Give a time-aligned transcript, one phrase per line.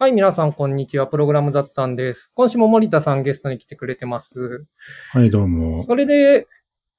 [0.00, 1.08] はい、皆さん、こんにちは。
[1.08, 2.30] プログラム雑談です。
[2.36, 4.64] 今週も森田さんゲストに来てくれてます。
[5.10, 5.82] はい、どうも。
[5.82, 6.46] それで、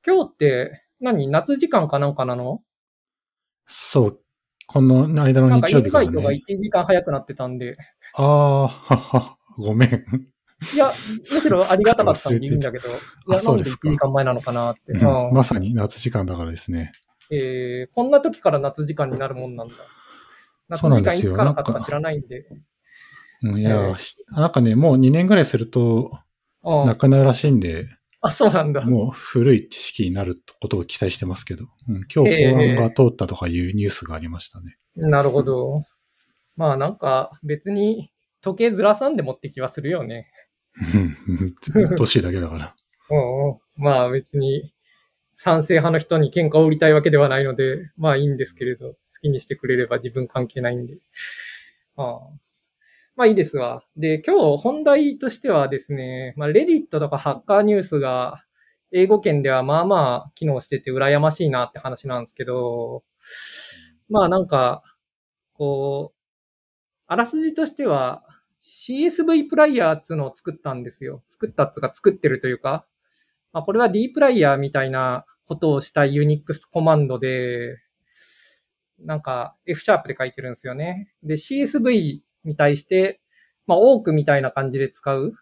[0.06, 2.60] 今日って何、夏時間かなんかなの？
[3.68, 4.20] そう、
[4.68, 6.64] この間のなんかイ日曜日からンバイトが1ね。
[6.64, 7.78] 時間早くなってたんで。
[8.16, 9.90] ああ、はは、ごめん。
[10.74, 12.90] いや、むしろ ありがたかったんでいいんだけど。
[12.90, 12.98] いや、
[13.28, 14.92] なで1うんですか時間前なのかなって。
[14.92, 16.92] うんうんまさに夏時間だからですね。
[17.32, 19.76] えーこんな時から夏時間になるもんなんだ。
[20.68, 22.46] 夏時間いつからかとかなんか知らないんで。
[23.42, 23.96] うん、いやえー、
[24.32, 26.12] なんかね、もう2年ぐらいすると
[26.64, 27.88] うんなくなるらしいんで、
[28.22, 28.82] あ、そうなんだ。
[28.82, 34.78] もう古い知識になることを期待してますけど、うん、今日法案が通ったとかいうニュースがありましたね。
[34.96, 35.84] なるほど。
[36.58, 38.12] まあなんか別に
[38.42, 40.28] 時計ずらさんでもって気はするよね。
[40.94, 42.76] うんうんうっとうしいだけだから。
[43.10, 43.58] うんうん。
[43.78, 44.74] まあ別に
[45.34, 50.98] 賛成派の人に喧嘩を売りたいわけではないので、まあいいんですけれど、好きにしてくれれば自分関係ないんで。
[51.96, 52.18] ああ
[53.20, 53.84] まあいいですわ。
[53.98, 58.46] で、今日本題としてはですね、まあレディットとかハッカーニュースが
[58.94, 63.04] 英語圏ではまあまあ機能してて羨ましいなって話なんですけど、
[64.08, 64.84] まあなんか、
[65.52, 66.18] こう、
[67.08, 68.24] あらすじとしては
[68.62, 71.22] CSV プライヤーっつうのを作ったんですよ。
[71.28, 72.86] 作ったっつうか作ってるというか、
[73.52, 77.80] まあ、これは D プライヤーみたいなことをした Unix コマンドで、
[78.98, 81.12] なんか F シャープで書いてるんですよね。
[81.22, 83.22] で、CSV に対して、
[83.68, 85.34] まあ多くみたいな感じで使う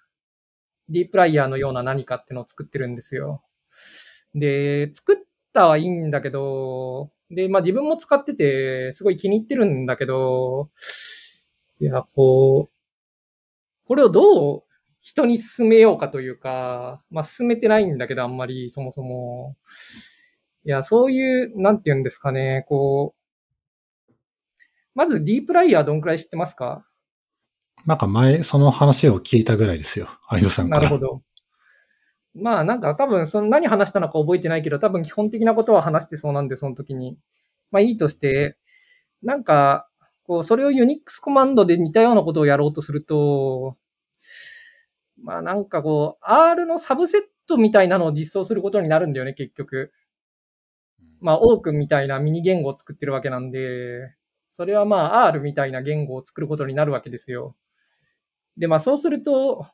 [0.89, 3.43] D プライヤーのような何かっていうのを作ってるんですよ。
[4.35, 5.17] で、作っ
[5.53, 10.69] たはいいんだけど、で、まあ自分も使ってて、すごい気に入ってるんだけど、
[11.79, 12.77] いや、こう、
[13.87, 14.63] これをどう
[15.01, 19.55] 人に進めようかというか、まあ進めてないんだけど、あんまりそもそも。
[20.65, 23.16] いや、そういう、なんて言うんですかね、こう、
[24.97, 26.83] まず D プライヤーどんくらい知ってますか？
[27.85, 30.09] なんか前、その話を聞いたぐらいですよ。
[30.31, 30.81] 有野さんから。
[30.81, 31.21] なるほど。
[32.33, 37.15] まあなんか多分その何話したのか覚えてないけど、多分基本的なことは話してそうなんで、その時に。
[37.69, 38.57] まあいいとして、
[39.21, 39.87] なんか、
[40.23, 43.77] こう、それを Unix コマンドで似たようなことをやろうとすると、
[45.21, 49.93] まあなんかこう、R のサブセットみたいなのを実装することになるんだよね、結局。
[51.19, 54.15] まあ、多くみたいなミニ言語を作ってるわけなんで、
[54.51, 57.55] それはまあ R みたいな言語を作ることになるわけですよ。
[58.57, 59.67] で、まあそうすると、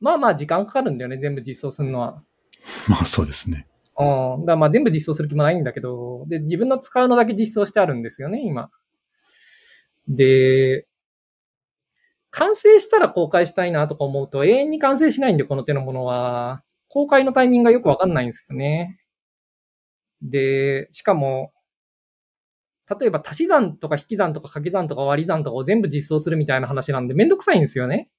[0.00, 2.22] まあまあ時間かかるんだよね、全部実装するのは。
[2.88, 3.66] まあそうですね。
[3.98, 4.02] う
[4.38, 4.40] ん。
[4.40, 8.70] だからまあ全部実装する気もないんだけど、で、自分の使うのだけ実装してあるんですよね、今。
[10.08, 10.86] で、
[12.30, 16.64] 完成したら公開したいなとか思うと永遠に完成しないんで、この手のものは。
[16.88, 18.98] 公開のタイミングがよくわかんないんですよね。
[20.22, 21.52] で、しかも、
[22.88, 28.10] 例えば足し算とか引き算とか掛け算とか割り算とかを全部実装するみたいな話なんでめんどくさいんですよね。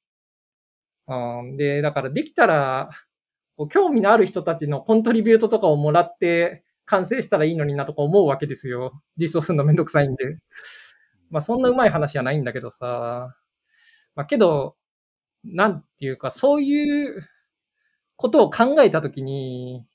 [1.07, 2.90] うん、で、だからできたら、
[3.57, 9.01] こう興味のある人たちのコントリビュートとかをもらって完成したらいいのになとか思うわけですよ。
[9.18, 10.38] 実装するのめんどくさいんで。
[11.30, 13.35] まあそんなうまい話じゃないんだけどさ。
[14.16, 14.75] まあけど、
[15.44, 17.28] なんていうかそういう
[18.16, 19.85] ことを考えたときに、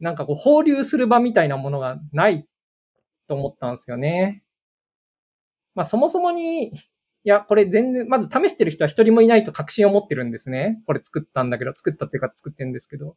[0.00, 2.46] なんかこう放流する場みたいなものがない
[3.26, 4.42] と思ったんですよね。
[5.74, 6.72] まあそもそもに、い
[7.24, 10.82] や、これ全然、まず試してる人は一人もいないと確信を持ってるんですね。
[10.86, 13.16] これ作ったんだけど、作ったっていうか作ってるんですけど。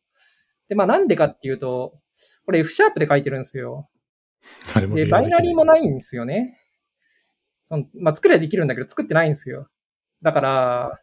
[0.67, 1.99] で、まあなんでかっていうと、
[2.45, 3.89] これ F シャープで書いてるんですよ。
[4.95, 6.57] で、バイナリーもないんですよね。
[7.65, 9.69] そのまあ作ればできるんだけど、作ってないんですよ。
[10.21, 10.99] だから、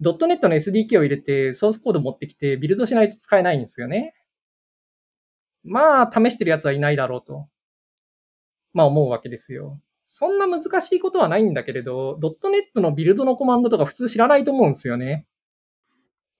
[0.00, 4.14] ドットネットの SDK を入れて、ソースコード持ってきて、ビルドしないと使えないんですよね。
[5.64, 7.48] まあ、試してるやつはいないだろうと。
[8.72, 9.80] まあ思うわけですよ。
[10.10, 15.26] そんな難しいことはないんだけれど、ドットネットのビルドのコマンドとか普通知らないと思うんですよね。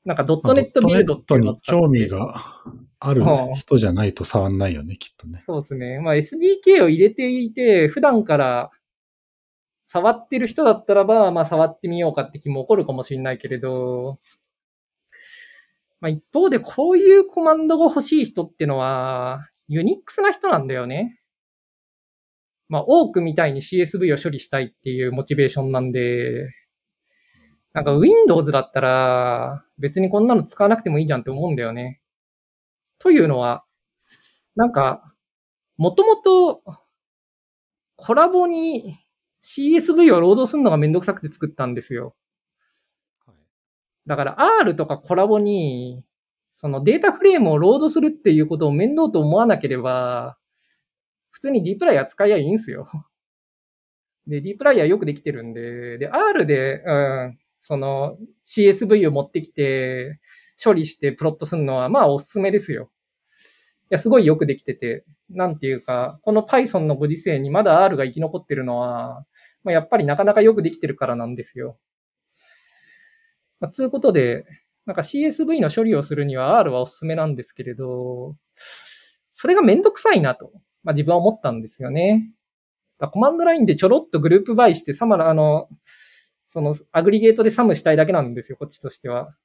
[0.05, 2.63] なんかドットネットビルドっていうのを使に興味が
[2.99, 3.23] ある
[3.57, 5.39] 人じゃないと触んないよね、きっとね。
[5.39, 6.01] そうですね。
[6.01, 8.71] まあ SDK を入れていて、普段から
[9.85, 14.19] 触ってる人だったらば、まあ触ってみようかって気も起こるかもしれないけれど、
[16.01, 21.18] まあ一方でこういうコマンドが欲しい人ってのは、ユニックスな人なんだよね。
[22.69, 26.53] まあ多くみたいに CSV を処理したいっていうモチベーションなんで、
[27.73, 32.01] なんか Windows だったら別にこんなの使わなくてもいいじゃんって思うんだよね。
[32.99, 33.65] というのは、
[34.57, 35.15] なんか、
[35.77, 36.63] もともと
[37.97, 38.97] コラボに
[39.43, 42.15] CSV をロードするのがめんどくさくて作ったんですよ。
[44.07, 46.05] だから R とかコラボに、
[46.53, 50.39] そのデータフレームをロードするっていうことを面倒と思わなければ、
[51.39, 52.89] 普通に D プライヤー使いやいいんすよ。
[54.27, 60.19] で、D プライヤーよくできてるんで、で、R で、うん、その CSV を持ってきて、
[60.63, 62.91] 処理してプロットするのは、まあおすすめですよ。
[63.85, 69.25] いや、すごいよくできてて、なんていうか、この Python のご時世にまだ R が生き残ってるのは、
[69.63, 71.79] まあ、やっぱりなかなかよくできてるからなんですよ。
[73.61, 74.45] まあ、つうことで、
[74.87, 78.35] なんか CSV の処理をするには R はおすすめなんですけれど、
[79.31, 80.51] それがめんどくさいなと、
[80.89, 82.33] まあ、自分は思ったんですよね。
[83.13, 85.69] コマンドラインでちょろっとグループバイして、サマあの、
[86.47, 89.37] そのアグリゲートでサムしたいだけなんですよ、こっちとしては。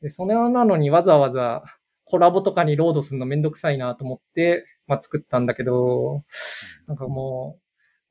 [0.00, 1.64] で、それなのにわざわざ
[2.04, 6.22] コラボとかにロードするのめんどくさいなと思って、まあ、作ったんだけど、
[6.86, 7.58] なんかも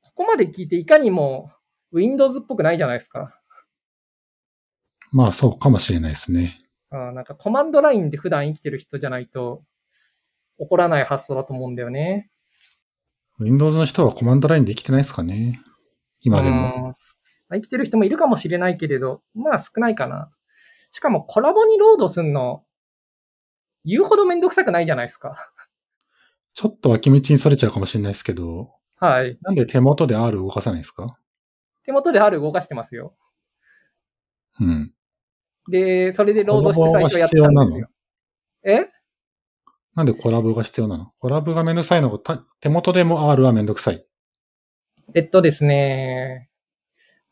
[0.02, 1.50] う、ここまで聞いていかにも
[1.90, 3.34] Windows っぽくないじゃないですか。
[5.10, 6.60] まあそうかもしれないですね。
[6.90, 9.64] あなんかコマンドラインで普段生きてる人じゃないと
[10.60, 12.30] 起こらない発想だと思うんだよね。
[13.40, 15.62] Windows の人はコマンドラインで生きてないですかね
[16.20, 16.94] 今でも。
[17.50, 20.30] 生きてる人もいるかもしれないけれど、まあ少ないかな。
[20.92, 22.64] しかもコラボにロードすんの、
[23.84, 25.52] 言うほどめんどくさくないじゃないですか。
[26.52, 29.38] ちょっと脇道にそれちゃうかもしれないですけど、はい。
[29.40, 31.16] なんで手元で R 動かさないですか？
[31.84, 33.16] 手元で R 動かしてますよ。
[34.60, 34.92] うん。
[35.70, 37.88] で、それでロードして最初やったんですよ。
[38.64, 38.88] え？
[39.94, 41.12] なんでコラボが必要なの？
[41.18, 42.10] コラボがめんどくさいの？
[42.10, 44.06] が、手元でも R はめんどくさい。
[45.14, 46.48] えっとですね。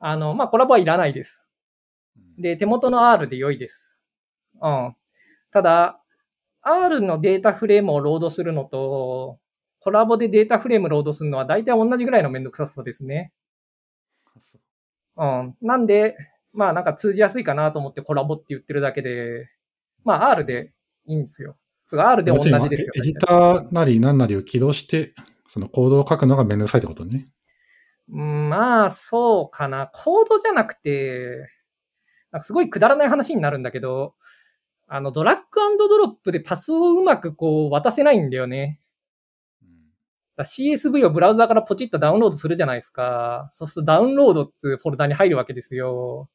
[0.01, 1.45] あの、まあ、 Colab はいらないです。
[2.39, 4.01] で、手元の R で良いです。
[4.61, 4.97] うん。
[5.51, 6.01] ただ、
[6.63, 9.39] R のデータフレームをロードするのと、
[9.81, 13.33] Colab でデータフレームロードするのは大体同じぐらいのめんどくささですね。
[15.17, 15.57] うん。
[15.63, 16.17] なんで、
[16.53, 19.49] まあなんか通じやすいかなと思って Colab って言ってるだけで、
[20.05, 20.73] まあ R で
[21.07, 21.57] いいんですよ。
[21.97, 22.93] R で同じですよ。
[22.95, 25.15] エディターなり何なりを起動して、
[25.47, 27.29] そのコードを書くのがめんどくさいってことね。
[28.11, 29.91] うん、まあ、そうかな。
[29.93, 31.49] コードじゃなくて、
[32.33, 34.15] なんかすごいくだらない話になるんだけど、
[34.87, 38.81] あの、ドラッグドロップでパスをうまくこう渡せないんだよね。
[40.39, 43.49] CSV をブラウザーからポチッとダウンロードするじゃないですか。
[43.51, 46.31] そうするとダウンロードっていうフォルダに入るわけですよ。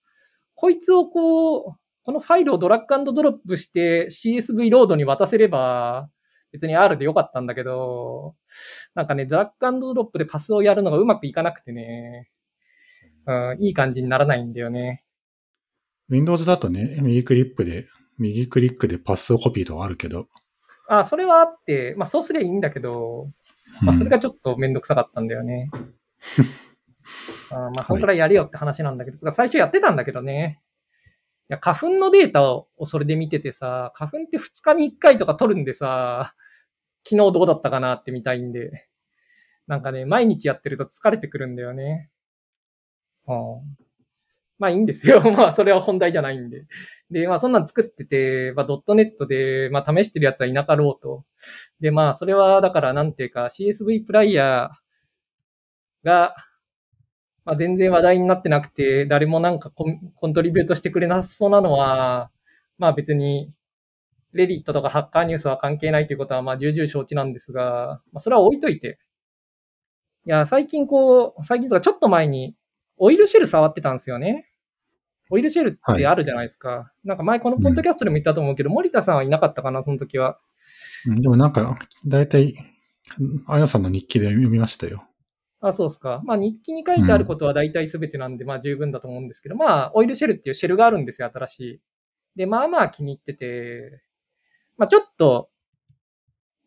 [0.56, 6.10] こいつをこう、このファイルをドラッグドロップして CSV ロードに渡せれば、
[6.52, 8.36] 別に R でよかったんだけど、
[8.94, 12.30] なんかね、ドラッグドロップでパスをやるのがうまくいかなくてね、
[13.26, 15.04] うん、いい感じにならないんだよね。
[16.10, 17.88] Windows だとね、右クリックで、
[18.20, 20.28] 右クリックでパスをコピーとかあるけど。
[20.88, 23.30] あ、それはあって、まあそうすりゃいいんだけど、
[23.82, 25.72] まあそれがちょっとめんどくさかったんだよね。
[27.50, 30.62] あまあそんくらいやれよって話なんだけど、はい、最初やってたんだけどね。
[31.50, 36.36] いや、花粉のデータをそれで見ててさ、花粉って2日に1回とか取るんでさ、
[37.04, 38.88] 昨日どうだったかなって見たいんで。
[39.68, 42.10] なんかね、毎日やってると疲れてくるんだよね。
[43.28, 43.84] うん。
[44.60, 45.22] まあいいんですよ。
[45.36, 46.66] まあそれは本題じゃないんで。
[47.12, 51.26] で、まあそんなん作ってて、まあドットネットで、まあ試してるやつはいなかろうと。
[51.80, 56.36] で、まあそれはだからなんていうか CSV プライヤーが、
[57.46, 59.88] まあ全然話題になってなくて、誰もなんかコ
[60.28, 62.32] ントリビュートしてくれなさそうなのは、
[62.78, 63.52] まあ別に、
[64.32, 68.98] レディットとかハッカーニュースは関係ないということはまあ重々承知なんですが、まあそれは置いといて。
[70.26, 72.56] いや、最近こう、最近とかちょっと前に、
[72.98, 74.50] オイルシェル触ってたんですよね。
[75.30, 76.70] オイルシェルってあるじゃないですか。
[76.70, 80.40] はい、なんか前このポッドキャストでも言ったと思うけど、うん、森田さんはいなかったかな、その時は。
[81.06, 82.56] でもなんか、だいたい、
[83.48, 85.04] あやさんの日記で読みましたよ。
[85.68, 86.22] あ、そうですか。
[86.26, 91.82] まあ日記に書いてあることは大体全てなんで、うん、まあ十分だと思うんですけど、まあオイルシェルっていうシェルがあるんですよ、新しい。
[92.36, 94.04] で、まあまあ気に入ってて、
[94.78, 95.50] まあちょっと、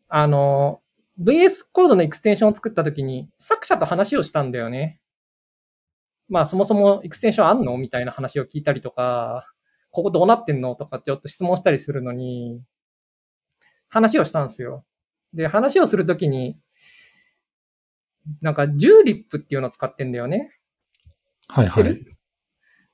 [0.09, 0.81] あの、
[1.21, 5.01] VS コードのエクステンションを作った時に作者と話をしたんだよね。
[6.31, 9.47] まあそもそもエクステンションあんのみたいな話を聞いたりとか、
[9.91, 12.63] ここどうなってんのとかちょっと質問したりするのに、
[13.89, 14.87] 話をしたんですよ。
[15.35, 16.59] で、話をするときに、
[18.41, 20.51] なんか、 Zulip っていうのを使ってんだよね。
[21.49, 22.05] はいはい。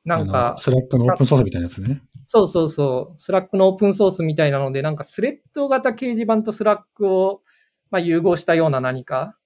[0.04, 2.02] なんか、スラックのオープンソースみたいなやつね。
[2.26, 3.20] そうそうそう。
[3.20, 7.42] Slack のオープンソースみたいなので、なんかスレッド型掲示板と Slack を、
[7.90, 9.36] まあ、融合したような何か。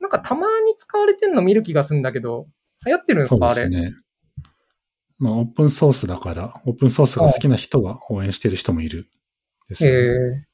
[0.00, 2.48] なんかたまに使われてんの見る気がするんだけど、
[2.84, 3.94] 流行ってるんですか、そうですね。
[5.18, 9.08] まあ、オープンソースだから、オープンソースが好きな人は応援してる人もいる
[9.68, 9.90] ですね。
[9.90, 10.46] え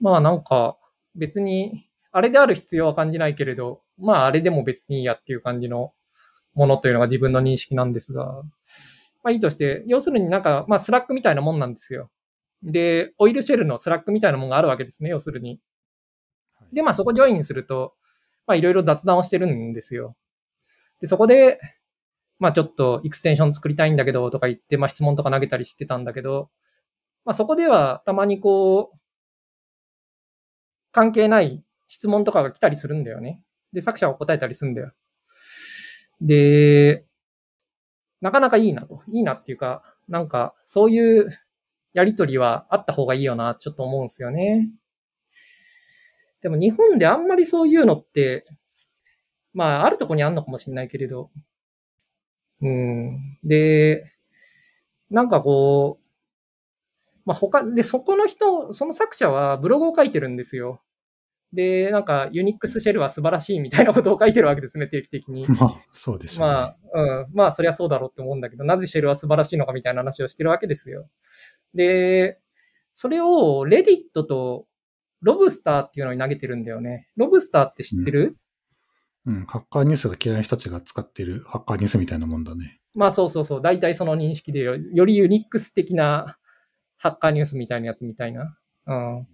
[0.00, 0.76] まあなんか、
[1.14, 5.92] 別に、あれである必要は感じないけれど、まああれでも別にいいやっていう感じの
[6.54, 8.44] ものというのが自分の認識なんですが、
[9.24, 12.12] まあいいとして、要するになんか、まあ Slack みたいなもんなんですよ。
[12.62, 15.58] で、 Oil Shell の Slack みたいなもんがあるわけですね、要するに。
[16.72, 17.94] で、まあそこジョインすると、
[18.46, 20.14] まあいろいろ雑談をしてるんですよ。
[21.00, 21.58] で、そこで、
[22.38, 26.48] まあちょっと extension 作りたいんだけどとか言って、まあ質問とか投げたりしてたんだけど、
[27.24, 28.98] まあそこではたまにこう、
[30.92, 33.42] 関係ない質問とかが来たりするんだよね。
[33.72, 34.92] で、作者は答えたりするんだよ。
[36.20, 37.04] で、
[38.20, 39.02] なかなかいいなと。
[39.08, 41.28] いいなっていうか、なんかそういう
[41.92, 44.70] やりとりはあった方がいいよなちょっと思うんですよね。
[46.42, 48.44] でも日本であんまりそういうのって、
[49.52, 51.30] まああるとこにあんのかもしれないけれど、
[52.60, 53.38] うん。
[53.44, 54.12] で、
[55.10, 56.04] なんかこう、
[57.24, 60.82] まあ他、で、そこの人、その作者はブログを書いてるんですよ。
[61.54, 65.46] で、なんか、ユニックスシェルは素晴らしいみたいなことを書いてるわけですね、定期的に。
[65.48, 66.52] まあ、そうでしょうね。
[66.54, 67.26] まあ、うん。
[67.32, 71.08] まあ、そりゃそうだろうって思うんだけど、なぜシェルは素晴らしいのかみたいな話をしてるわけですよ。
[71.74, 72.40] で、
[72.92, 74.66] それを、レディットと
[75.22, 77.08] ロブスターっていうのに投げてるんだよね。
[77.16, 78.36] ロブスターって知ってる、
[79.26, 82.80] うん、ハッカーニュースが嫌いな人たちが使ってるハッカーニュースみたいなもんだね。
[82.94, 83.62] まあ、そうそうそう。
[83.62, 86.36] 大体その認識でよ、よりユニックス的な
[86.98, 88.56] ハッカーニュースみたいなやつみたいな。
[88.86, 89.26] うん。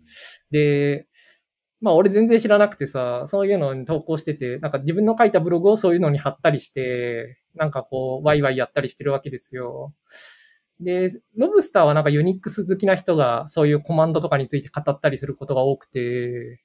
[0.51, 1.09] で、
[1.81, 9.95] まあ俺全然知らなくてさ、そういうのに投稿してて、なんか自分の書いたブログをそういうのに貼ったりして、なんかこう、ワイワイやったりしてるわけですよ。
[10.81, 16.63] で、ロブスターはなんかユニックス好きな人がそういうコマンドとかについて語ったりすることが多くて、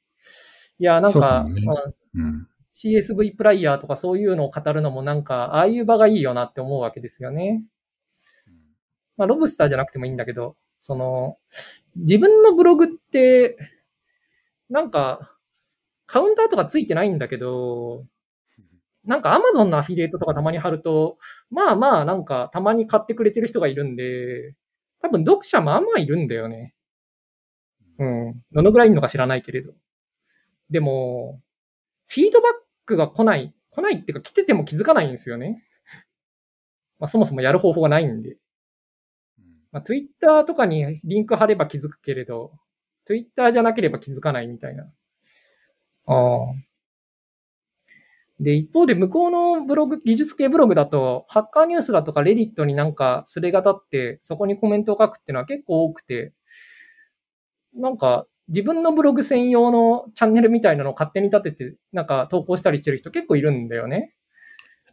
[0.79, 1.62] いや、なんか、ね
[2.13, 2.48] うんうん。
[2.74, 7.63] CSV プライヤーとかそういうのを語るのもなんか、ああいう場がいいよなって思うわけですよね。
[9.15, 11.38] まあ、ロブスターじゃなくてもいいんだけど、その、
[11.95, 13.57] 自分のブログって、
[14.69, 15.38] なんか、
[16.07, 18.05] カウンターとかついてないんだけど、
[19.05, 21.17] なんか Amazon のアフィリエイトとかたまに貼ると、
[21.51, 24.55] まあまあなんかたまに買ってくれてる人がいるんで、
[25.01, 26.74] 多分読者まあまあいるんだよね。
[28.00, 28.41] うん。
[28.51, 29.74] どのぐらいいるのか知らないけれど。
[30.69, 31.41] でも、
[32.07, 32.51] フィードバッ
[32.86, 35.63] クが来ない、来ないっていうか来てても気づかないんですよね。
[37.00, 38.38] まあそもそもやる方法がないんで。
[39.72, 42.53] まあ、Twitter とかにリンク貼れば気づくけれど、
[43.05, 44.83] Twitter じゃなければ気づかないみたいな。
[46.07, 46.65] ああ。
[48.39, 56.33] で、一方で向こうのブログ、技術系ブログだと、ハッカーニュースだとかレディットになんかスレが立って、そこにコメントを書くっていうのは結構多くて、
[57.74, 64.13] なんか自分のブログ専用のチャンネルみたいなのを勝手に立てて、なんか投稿したりしてる人結構いるんだよね。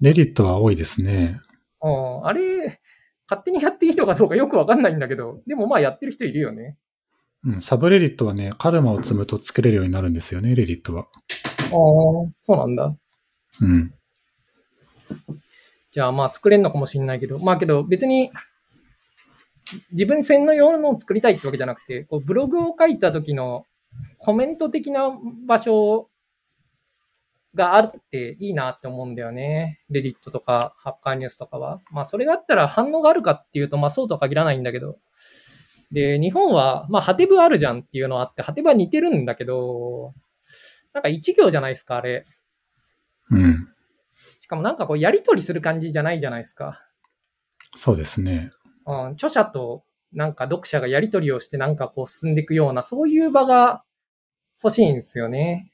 [0.00, 1.40] レディットは多いですね。
[1.82, 2.80] うんあれ、
[3.28, 6.76] 勝手にやっていいのかどうかよくわかんないんだけど、でもまあやってる人いるよね。
[7.44, 11.02] うん、サブレディットはね、カルマを積むと作れるようになるんですよね、レディットは。
[11.02, 11.70] ああ、
[12.40, 12.94] そうなんだ。
[13.60, 13.92] うん。
[15.90, 18.30] じゃあまあ作れんのかもしれないけど、まあけど別に
[19.92, 23.66] 自分専用のを作りたいってわけじゃなくて、こうブログを書いた時の
[24.18, 25.10] コメント的な
[25.46, 26.08] 場所
[27.54, 29.80] があっていいなって思うんだよね。
[29.90, 31.80] レディットとかハッカーニュースとかは。
[31.90, 34.98] まあそれがあったら反応があるかっていうと、まあそうとは限らないんだけど。
[35.92, 40.14] で、日本は、まあハテブあるじゃんっていうのはあって、ハテブは似てるんだけど、
[40.92, 42.24] なんか一行じゃないですか、あれ。
[43.30, 43.68] うん。
[44.40, 46.82] しかもなんかこうやりとりする感じじゃないじゃないですか。
[47.74, 48.50] そうですね。
[48.86, 53.84] うん、著者となんか読者がやりとりをしてなんかこう進んでいくような、そういう場が
[54.62, 55.72] 欲しいんですよね。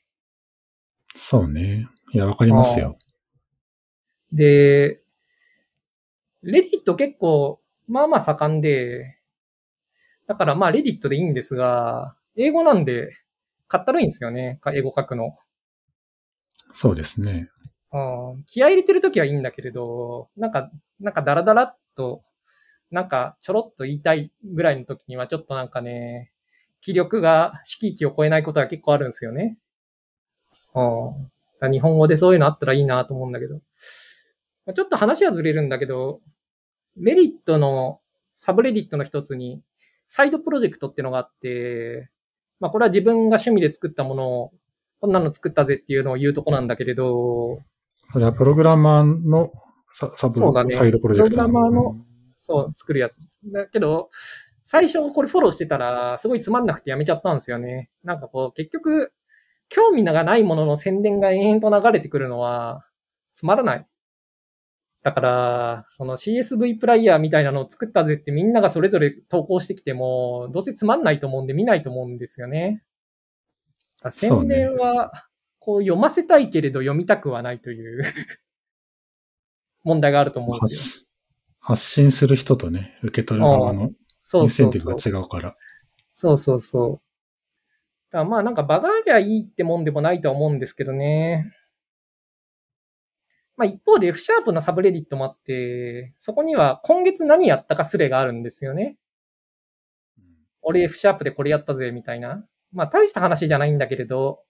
[1.14, 1.88] そうね。
[2.12, 2.96] いや、わかりますよ。
[4.32, 5.00] で、
[6.42, 9.17] レディット結構、まあまあ盛んで、
[10.28, 13.10] だからまあレディットでいいんですが、英語なんで、
[13.66, 14.58] かったるいんですよね。
[14.62, 15.36] か英語書くの。
[16.72, 17.48] そうですね。
[17.92, 17.98] う
[18.38, 20.70] ん、気合い入れてるときはいいんだけれど、なんか、
[21.00, 22.22] なんかダラダラっと、
[22.90, 26.32] なんかちょろっと言いたいぐらいの時にはちょっとなんかね、
[26.80, 29.58] 気力が敷域を超えないことが結構あるんですよね。
[30.74, 33.56] うん、日本語でそういうのあったらいいなと思うんだけど。
[34.66, 36.20] まあちょっと話はずれるんだけど、
[36.96, 38.00] メリットの、
[38.34, 39.62] サブレディットの一つに、
[40.08, 42.10] サイドプロジェクトっていうのがあって、
[42.58, 44.52] まあこれは自分が趣味で作ったものを、
[45.00, 47.60] こんなの作ったぜっていうのを言うとこなんだけれど、
[48.06, 49.52] それはプログラマーの
[49.92, 52.04] ササブそうだねサイドプロジェクトプログラマーの
[52.38, 53.40] そう、作るやつです。
[53.52, 54.10] だけど、
[54.64, 57.90] 最初これフォローしてたら、すごいつまんなくてやめちゃったんですよね。
[58.04, 59.12] なんかこう、結局、
[59.68, 62.86] 興味がないものの宣伝が延々と流れてくるのは、
[63.34, 63.86] つまらない。
[65.02, 72.82] だから、その CSV プライヤーみたいなのを作ったぜってみんながそれぞれ投稿してきても、どうせつまんないと思うんで見ないと思うんですよね。
[74.10, 75.28] 宣伝は、
[75.58, 78.02] こう読ませたいけれど読みたくはないという
[79.84, 81.08] 問題があると思うんですよ。
[81.60, 83.90] 発発信する人とね、受け取る側の
[84.34, 84.94] インセンティブ。
[84.94, 85.56] が違うから。
[86.14, 86.92] そうそうそう。
[88.10, 91.52] だからまあなんか場がありゃいいってもんでもないとは思うんですけどね。
[93.58, 98.96] まあ一方で F シャープのサブレディットもあって、そこには今月何やったかスレがあるんですよね。
[100.62, 102.46] 俺 F シャープでこれやったぜ、みたいな。
[102.72, 104.44] まあ大した話じゃないんだけれど、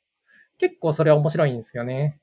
[0.59, 2.21] 結構それは面白いんですよね。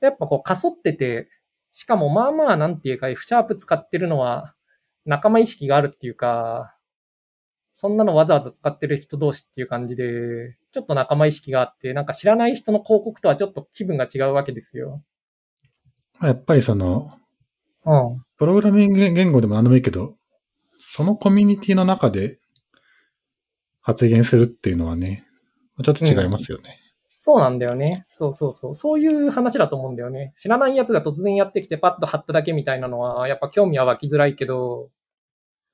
[0.00, 1.28] やっぱこう、かそってて、
[1.70, 4.54] しかもまあまあなんていうか F シャープ使ってるのは
[5.04, 6.76] 仲間意識があるっていうか、
[7.72, 15.04] そんなのわざわざ使ってる人同士っていう感じで、ちょっと仲間意識があって、なんか知らない人の広告とはちょっと気分が違うわけですよ。
[16.18, 17.12] まあやっぱりその、
[17.84, 18.22] うん。
[18.36, 20.16] プログラミング言語でも何でもいいけど、
[20.78, 22.38] そのコミュニティの中で
[23.80, 25.26] 発言するっていうのはね、
[25.82, 26.80] ちょっと違いますよね。
[27.18, 28.06] そうなんだよね。
[28.10, 28.74] そうそうそう。
[28.74, 30.32] そういう話だと思うんだよね。
[30.36, 34.90] 知らない奴が突然やってきてパッと貼っただけみたいなのは、やっぱ興味は湧きづらいけど、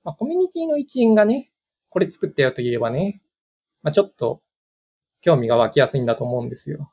[0.04, 1.50] まあ、コミュニティの一員がね、
[1.88, 3.22] これ作ったよと言えばね、
[3.82, 4.40] まあ、ちょっと
[5.20, 6.90] 興味が湧きやすいんだと思うんですよ。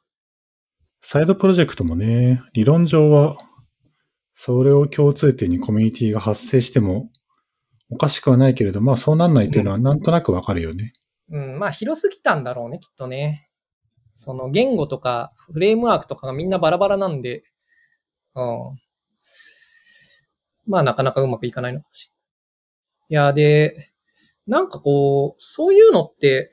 [1.02, 3.38] サイドプロジェクトもね、理論上は、
[4.34, 7.10] それを共通点にコミュニティが発生しても
[7.90, 10.94] おかしくはないけれど、まあそうなんないっていうのはなんとなくわかるよね。
[11.30, 13.50] うん、まあ広すぎたんだろうね、きっとね。
[14.14, 17.44] その言語とかフレームワークとかがみんなバラバラなんで、
[18.36, 18.78] うん。
[20.68, 22.20] まあなかなかうまくいかないのかもしれない。
[23.10, 23.92] いや、で、
[24.46, 26.52] なんかこう、そういうのって、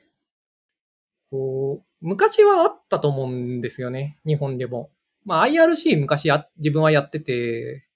[1.29, 4.91] こう、昔はあったと思うんですよね、日本でも。
[5.25, 7.87] まあ IRC 昔や、自分はやってて、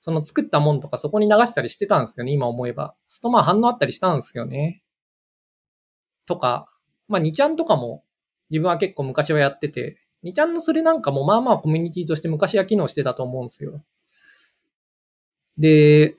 [0.00, 2.94] その作ったもんとかそこに流したりしてたんですよね、今思えば。
[3.06, 4.82] するとまあ反応あったりしたんですよね。
[6.26, 6.66] とか、
[7.08, 8.04] まあ2ちゃんとかも
[8.50, 13.84] 自分は結構昔はやってて、2ちゃんのそれなんかもまあまあコミュニティとして昔は機能してたと思うんですよ。
[15.58, 16.16] で、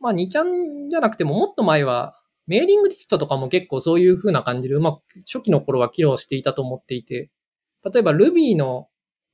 [0.00, 2.14] まあ2ちゃんじゃなくてももっと前は
[2.46, 7.30] メーリングリストとかも結構そういう風な感じでうまく初期の頃は機能していたと思っていて、
[7.84, 8.88] 例えば Ruby の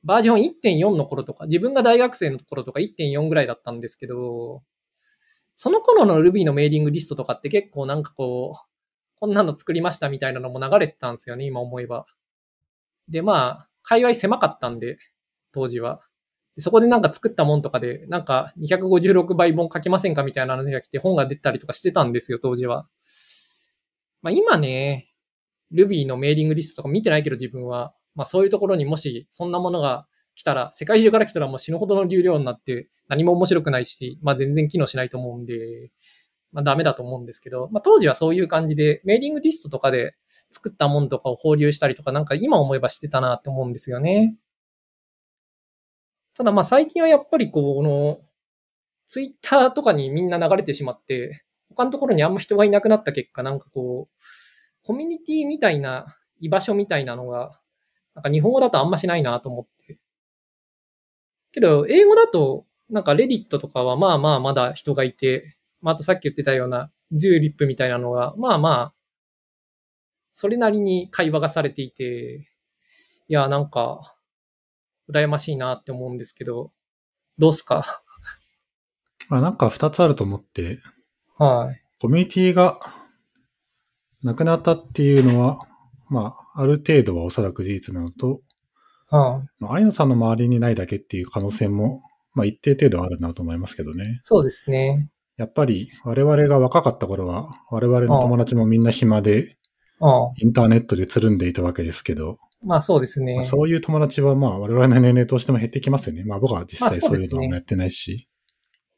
[0.05, 4.63] バージョン1.4の頃とか、自分が大学生の頃とか1.4ぐらいだったんですけど、
[5.55, 8.73] その頃の Ruby のメーリングリストとかって結構なんかこう、
[9.21, 12.07] こんなの作りましたみたいなのも流れてたんですよね、今思えば。
[13.09, 14.99] で、まあ、界隈狭かったんで、
[15.53, 16.01] 当時は。
[16.59, 22.87] そこでなんか作ったもんとかで、なんか256倍本書きませんかみたいな話が来て本が出たりとかしてたんですよ、当時は。
[24.21, 25.13] まあ今ね、
[25.73, 35.91] Ruby のメーリングリストとか見てないけど自分は、まあそういうところにもしそんなものが来たら、世界中から来たらもう死ぬほどの流量になって何も面白くないし、まあ全然機能しないと思うんで、
[36.53, 40.17] まあダメだと思うんですけど、まあ当時はそういう感じで、メーリングリストとかで
[40.51, 44.37] 作ったもんとかを放流したりとか、なんか今思えばしてたなって思うんですよね。
[46.35, 48.21] ただまあ最近はやっぱりこう、この、
[49.07, 56.07] ツイッターとかにみんな流れてしまって、他のところにあんま人がいなくなった結果、なんかこう、コミュニティみたいな
[56.41, 57.61] 居場所みたいなのが、
[58.15, 59.99] なんか日本語だとあんましないなと思って。
[61.53, 68.93] けど、英語だと、なんかレディットとかはまあまあまだ人がいて、まあ、あとさっき言ってたようなズーリップみたいなのが、まあまあ、
[70.31, 72.49] それなりに会話がされていて、
[73.29, 74.17] いや、なんか、
[75.11, 76.73] 羨ましいなって思うんですけど、
[77.39, 78.03] どうすか？
[79.29, 80.81] まあなんか二つあると思って、
[81.39, 81.83] はい。
[82.01, 82.79] コミュニティが
[84.23, 85.59] なくなったっていうのは、
[86.09, 88.41] まあ、ある程度はおそらく事実なのと、
[89.09, 92.03] はあ、愛野さんの周りにないだけっていう可能性も、
[92.35, 94.19] まあ一定程度あるなと思いますけどね。
[94.23, 95.09] そうですね。
[95.37, 99.57] やっぱり我々が若かった頃は、我々の友達もみんな暇で、
[100.37, 103.45] インターネットでつるんでいたわけですけど、まあそうですまねあ。
[103.45, 106.25] そういう友達はまあ我々の年齢としても減ってきますよね。
[106.25, 108.29] まあ僕は実際まあそういうのはもうやってないし。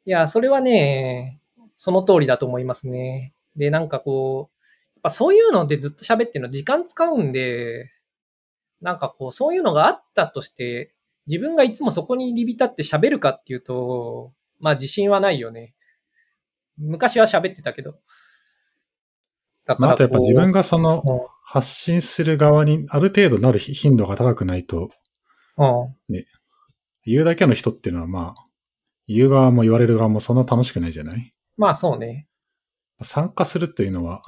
[0.07, 1.41] いや、それはね、
[1.77, 3.35] その通りだと思いますね。
[3.57, 4.57] で、なんかこう、
[4.97, 7.91] やっぱそういうのでずっと喋ってるの時間使うんで、
[8.81, 10.95] なんかこう、そういうのがあったとして、
[11.27, 15.75] 自分がいつもそこに入り浸って喋るかっていうと、まあ自信はないよね。
[16.77, 17.99] 昔は喋ってたけど。
[19.67, 21.35] だまああとやっぱ自分が、がそのうん。
[21.47, 24.89] 発信する側にある程度なる頻度が高くないと、
[25.59, 26.25] うん。
[27.05, 28.47] 言うだけの人っていうのはまあ、
[29.07, 31.35] 言う側も言われる側もそんな楽しくないじゃない？
[31.59, 32.29] まあそうね。
[33.03, 34.23] 参加するというのは、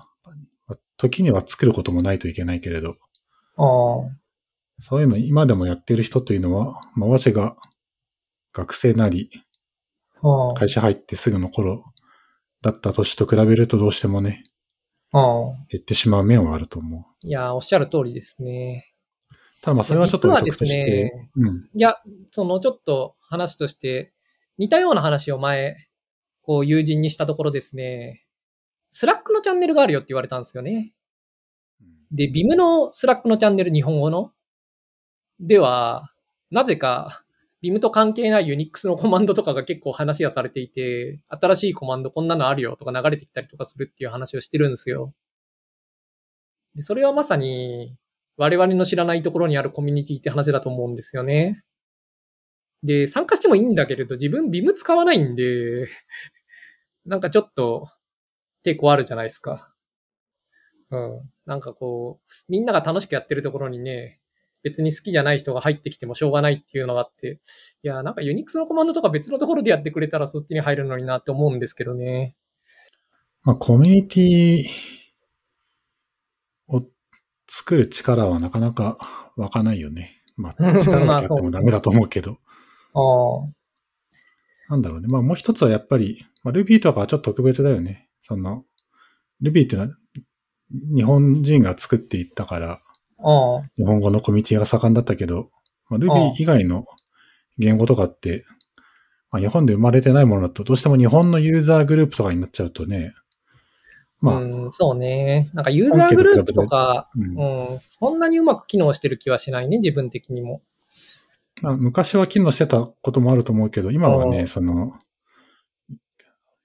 [0.99, 2.97] 時には作ることもないといけないけれど、
[3.57, 3.63] う
[4.05, 4.19] ん。
[4.83, 7.57] そういうの今でもやっている人というのは、まあ私が
[8.53, 9.31] 学生なり、
[10.23, 10.55] うん。
[10.55, 11.83] 会社入ってすぐの頃
[12.61, 14.56] だった年と比べるとどうしてもね、うん
[15.13, 17.27] 減ってしまう面はあると思う。
[17.27, 18.95] いや、おっしゃる通りですね。
[19.63, 21.57] ただまあそれはちょっと置いとくとし実はですてね、うん。
[21.75, 21.97] いや、
[22.31, 24.13] そのちょっと話として、
[24.59, 25.77] 似たような話を前、
[26.43, 28.25] こう友人にしたところですね、
[28.91, 30.95] Slack のチャンネルがあるよって言われたんですよね。
[32.13, 34.33] で、 Vim の Slack のチャンネル日本語の
[35.41, 36.13] では、
[36.51, 37.25] なぜか
[37.63, 45.15] Vim と関係ない Unix のコマンドとかが結構話がされていて、新しいコマンドこんなのあるよとか流れてきたりとかするっていう話をしてるんですよ。
[46.75, 47.97] で、それはまさに
[48.37, 51.63] 我々の知らないところにあるコミュニティって話だと思うんですよね。
[52.83, 55.89] で、参加してもいいんだけれど、自分 Vim 使わないんで、
[57.07, 57.89] なんかちょっと
[58.65, 59.75] 抵抗あるじゃないですか。
[60.91, 61.33] うん。
[61.47, 64.21] なんかこう、みんなが楽しくやってるところにね、
[64.63, 67.41] 別に好きじゃない人が入ってきてもしょうがないっていうのがあって、
[67.83, 72.35] いや、なんか Unix のコマンドとか別のところでやってくれたらそっちに入るのになって思うんですけどね。
[73.45, 74.67] まあ、コミュニティ
[76.67, 76.83] を
[77.49, 78.99] 作る力はなかなか
[79.37, 80.21] 湧かないよね。
[80.37, 82.39] まあ、力だけあってもダメだと思うけど。
[82.95, 83.01] あ
[83.45, 84.73] あ。
[84.73, 85.07] なんだろうね。
[85.07, 88.09] まあ、もう一つはやっぱり、まあ、Ruby とかはちょっと特別だよね。
[88.21, 88.65] その、
[89.41, 89.97] Ruby っていうのは
[90.95, 92.83] 日本人が作っていったから。
[93.19, 95.51] 日本語のコミュニティが盛んだったけど、
[95.89, 96.87] まあ、あ Ruby あ以外の
[97.59, 98.45] 言語とかって、
[99.31, 103.15] まあ、日本で生まれてないものだと、どうしても日本のユーザーグループとかになっちゃうとね、
[104.21, 105.51] まあ、うん、そうね。
[105.53, 107.73] なんかユーザーグループとか、うん。
[107.73, 110.63] うん、そんなにうまく機能してる気はしないね、自分的にも。
[111.63, 114.47] まあ、昔は機能してたこともあると思うけど、今はね、うん。
[114.47, 114.95] その、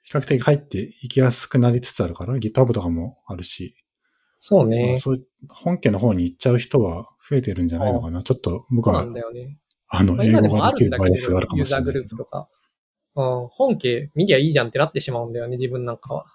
[0.03, 3.80] 比較的入っていきやすくなりつつあるから、GitHub とかもあるし、まあ
[4.43, 4.97] そうね。
[4.97, 8.23] そういう本家の方に行っちゃう人は増えてるんじゃないのかな。
[8.23, 9.59] ちょっと僕はそうなん、だよね。
[9.87, 12.29] あの、まあ、英語ができるバイアスがあるど、かもしれないけユーザーグループどと。
[12.29, 12.47] か。
[13.13, 16.25] うん、本家見りゃいいじゃんってなってしまうんだよね、自分なんかは。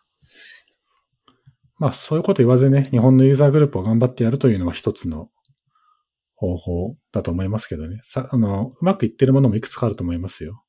[1.78, 5.30] まあ、そういうこと言わずね、日本のユーザーグループを頑張ってやるというのは一つの
[6.36, 7.98] 方法だと思いますけどね。
[8.02, 10.62] さ、あの、うまくいってるものもいくつかあると思いますよ。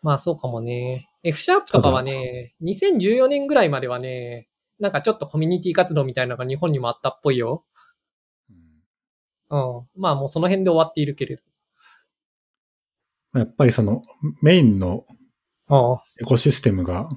[0.00, 1.08] まあそうかもね。
[1.24, 4.47] F シャープとかはね、2014年ぐらいまではね、
[4.78, 7.64] なんかちょっとコミュニティ活動みたいなのが日本にもあったっぽいよ。
[9.50, 9.86] うん。
[9.96, 11.42] まあもうその辺で終わっているけれど。
[13.34, 14.02] やっぱりその、
[14.42, 15.04] メインの
[16.20, 17.08] エコシステムが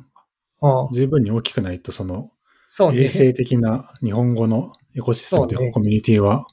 [0.94, 2.32] 十分に大きくないと、その、
[2.68, 3.04] そうね。
[3.04, 6.46] 衛生的な日本語のエコシステムというかコミュニティは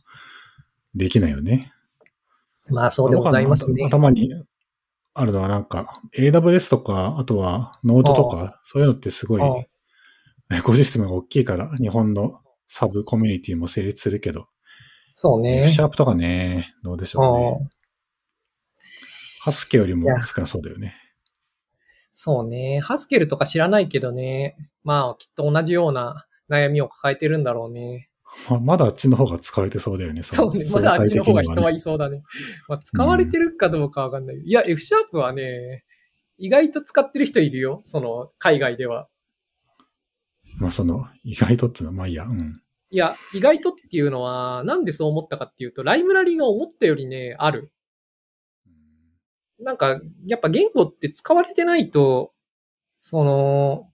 [0.95, 1.73] できないよね。
[2.69, 3.85] まあそうでございますね。
[3.87, 4.31] 頭に
[5.15, 9.43] あるのはなんか、AWS とか、あとは Node とか、そういうのってすごい
[10.51, 14.49] エコシステムが大きいから、日本のサブコミュニティも成立するけど、
[15.13, 15.83] そうね F シ。
[15.83, 17.69] ャープとかね、どうでしょうあね。
[19.43, 20.95] ハスケよりも少なそうだよね。
[22.13, 22.81] そうね。
[22.81, 24.57] ハスケルとか知らないけどね。
[24.85, 28.09] まあきっと同じような悩みを抱えてるんだろうね。
[28.51, 30.23] ままだあっちの方が使われてそうだよね。
[30.23, 30.65] そうね。
[30.71, 32.23] まだあっちの方が人はいそうだね。
[32.69, 34.37] まあ、使われてるかどうかわかんない。
[34.37, 35.85] いや、F シャープはね、
[36.37, 37.81] 意外と使ってる人いるよ。
[37.83, 39.09] その、海外では。
[40.59, 42.25] まあその、意外とっていうのはまあいいや。
[42.25, 42.61] うん。
[42.91, 47.73] いや、意外とっていうのは、なんでそう思ったかっていうと、ライブラリが思ったよりね、ある。
[49.61, 52.33] なんか、やっぱ言語って使われてないと、
[53.01, 53.91] その、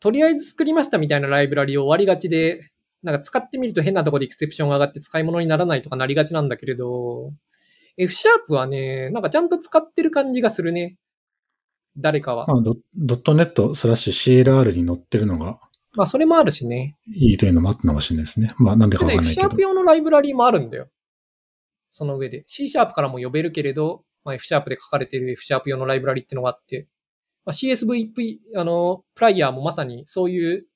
[0.00, 2.70] とりあえず作りましたみたいなライブラリを終わりがちで、
[3.02, 7.32] なんか使ってみると変なところでエクセプションが上がって使い物にならないとかなりがちなんだけれど、
[7.96, 10.96] F シャープはね、なんかちゃんと使ってる感じがするね。
[11.96, 12.46] 誰かは。
[12.46, 15.58] まあドドットネットスラッシュ CLR に載ってるのが
[15.94, 16.96] まあそれもあるしね。
[17.14, 18.54] いいというのもあったのかもしれないですね。
[18.56, 19.62] まあなんでかわかん F ないけどシャープ。
[19.62, 20.88] 用のライブラリもあるんだよ。
[21.90, 22.44] その上で。
[22.46, 26.88] C シャープからも呼べるけれど、まあ、F シャープで書かれている F シャープ用のライブラリってのがあって、
[27.44, 30.66] まあ、CSVP、あの、プライヤーもまさにそういう、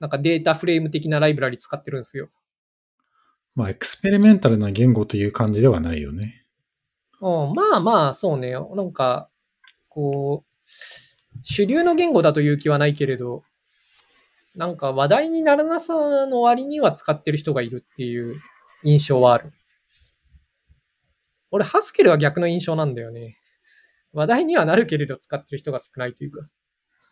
[0.00, 2.30] なんかデータフレーム的なライブラリ使ってるんですよ。
[3.54, 6.46] まあエクスペリメンタルな言語という感じではないよね。
[7.20, 8.52] うん、まあまあ、そうね。
[8.52, 9.30] なんか、
[9.88, 10.68] こう、
[11.42, 13.42] 主流の言語だという気はないけれど、
[14.54, 15.94] なんか話題にならなさ
[16.26, 18.40] の割には使ってる人がいるっていう
[18.84, 19.50] 印象はある。
[21.50, 23.38] 俺、ハスケルは逆の印象なんだよね。
[24.12, 26.48] 話題にはなるけれど使ってる人が少ないというか。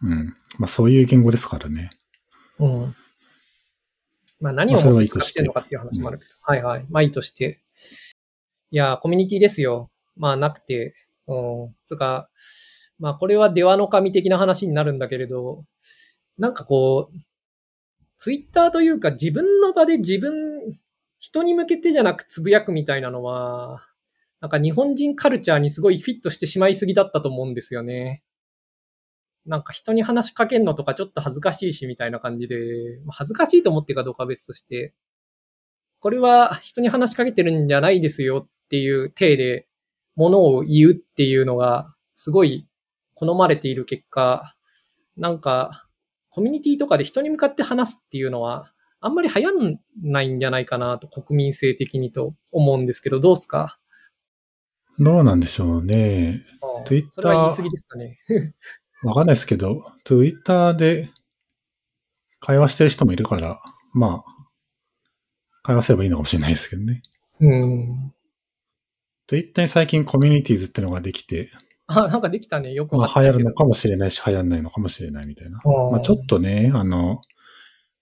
[0.02, 0.34] うん。
[0.58, 1.90] まあそういう言語ですからね。
[2.58, 2.94] うん。
[4.40, 6.30] まあ何を使ってるのかっていう話もあるけど。
[6.42, 6.86] はいはい。
[6.90, 7.62] まあいいとして。
[8.70, 9.90] いやー、コミュニティですよ。
[10.16, 10.94] まあなくて。
[11.28, 11.74] うん。
[11.86, 12.28] つか、
[12.98, 15.64] まあこれは出羽の神的な話になるんだけれど、
[16.38, 17.16] なんかこう、
[18.18, 20.32] ツイッターというか自分の場で自分、
[21.18, 23.82] 人に向けてじゃなくつぶやくみたいなのは、
[24.40, 28.22] なんか日本人カルチャーにすごいフィットしてしまいすぎだったと思うんですよね。
[29.46, 34.94] なんか人に話しかけんのとかちょっと恥ずかしいしみたいな感じで、ま恥ずかしいと思ってかどうかは別として、
[36.00, 39.68] これは人に話しかけてるんじゃないですよっていう体で
[40.16, 42.66] 物を言うっていうのがすごい
[43.14, 44.55] 好まれている結果、
[45.16, 45.87] なんか
[46.31, 53.79] コミュニティとかで人に向かって話すっていうのはあんまり流行んないんじゃないかなと国民性的にと思うんですけど、どうすか？
[54.98, 56.44] どうなんでしょうね。
[56.87, 58.18] Twitter それは言い過ぎですかね。
[59.05, 61.11] わかんないですけど、Twitter で
[62.40, 63.61] 会話してる人もいるから、
[63.92, 64.46] まあ、
[65.62, 67.02] 会話すればいいのかもしれないですけどね。
[67.40, 68.14] うん。
[69.26, 71.50] Twitter に最近コミュニティーズってのができて、
[71.88, 72.72] あ、なんかできたね。
[72.72, 73.20] よくわまか。
[73.20, 75.60] あ流行るのかもしれないし、流行んないのかもしれないみたいな。
[75.64, 77.20] うんまあちょっとね、あの、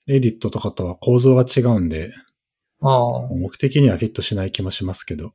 [0.06, 2.12] レディットとかとは構造が違うんで、
[2.80, 3.28] ああ。
[3.28, 5.34] 目的にはフィットしない気もしますけど。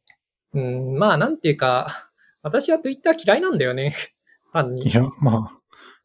[0.54, 2.10] うん、まあ、なんていうか、
[2.42, 3.96] 私は Twitter 嫌いなんだよね。
[4.54, 4.88] 単に。
[4.88, 5.40] いや、まあ、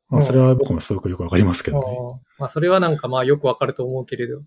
[0.08, 1.84] まあそれは僕もすごくよくわかりますけどね。
[1.86, 4.42] うんまあ、それはなんかまあよくわかると思うけれど。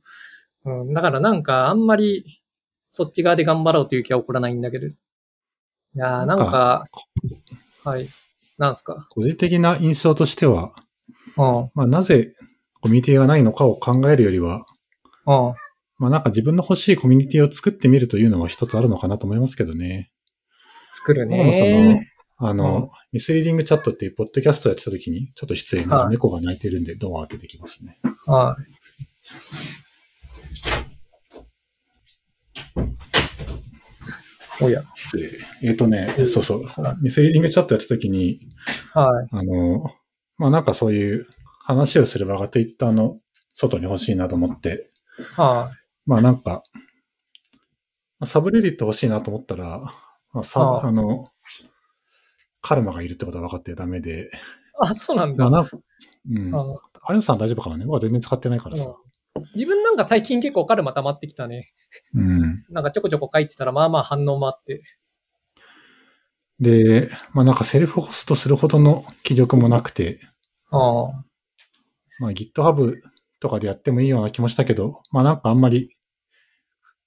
[0.66, 2.42] うん、だからなんかあんまり
[2.92, 4.88] そっち側で頑張ろうという気は起こらないんだけど。
[5.98, 6.86] いやーなんか、
[7.84, 8.08] はい。
[8.60, 9.08] なんすか？
[9.10, 10.74] 個人的な印象としては、
[11.36, 11.72] うん。
[11.74, 12.34] まあなぜ
[12.82, 14.64] コミュニティがないのかを考えるよりは、
[15.26, 15.34] うん。
[15.98, 20.12] まあなんか自分の欲しいコミュニティを作ってみるというのは一つあるのかなと思いますけどね。
[20.94, 27.98] 作る僕もそのね。、あの、うん Misreading Chat っていうポッドキャストをやってた時に、ちょっと失礼なはい猫が鳴いてるんでドア開けてきますね。
[28.28, 28.64] はい。
[34.62, 34.84] おや。
[34.96, 35.30] 失礼。
[35.64, 36.66] えっ、とねう、んそうそう。
[37.02, 38.40] Misreading Chat やってた時に、
[38.94, 39.28] はい。
[39.32, 39.92] あの、
[40.38, 41.28] まあなんかそういう
[41.64, 43.20] 話をする場が Twitter の
[43.54, 44.92] 外に欲しいなと思って、
[45.36, 45.72] は
[46.06, 46.64] まあなんか、
[48.20, 49.94] まあサブレディット欲しいなと思ったら、
[50.34, 51.32] まあ、さあああの、
[52.62, 54.28] カルマがいるってことは分かってダメで、い。
[54.80, 55.50] あ、そうなんだ。
[55.50, 55.78] まあなんか、
[56.30, 56.56] うん。
[56.56, 57.86] あ有野さん大丈夫かもね？
[57.86, 58.96] 僕は全然使ってないからさ。
[59.56, 61.74] 自分なんか最近結構カルマ溜まってきたね。
[62.14, 62.64] うん。
[62.70, 64.82] なんかちょこちょこ書いてたらまあまあ反応もあって。
[66.60, 70.20] で、まあなんかセルフホストするほどの気力もなくて、
[70.72, 71.12] ああ。
[72.20, 72.96] まあ GitHub
[73.40, 75.96] とかでやってもいいような気もしたけど、まあなんかあんまり、